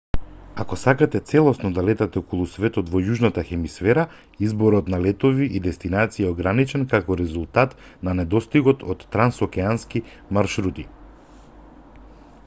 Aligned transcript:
ако 0.61 0.77
сакате 0.83 1.19
целосно 1.31 1.69
да 1.73 1.81
летате 1.89 2.17
околу 2.21 2.45
светот 2.53 2.87
во 2.93 3.01
јужната 3.09 3.43
хемисфера 3.49 4.05
изборот 4.47 4.89
на 4.95 5.01
летови 5.05 5.49
и 5.61 5.63
дестинации 5.67 6.27
е 6.27 6.31
ограничен 6.31 6.87
како 6.95 7.19
резултат 7.21 7.77
на 8.09 8.17
недостигот 8.23 8.87
од 8.97 9.07
трансокеански 9.17 10.03
маршрути 10.41 10.87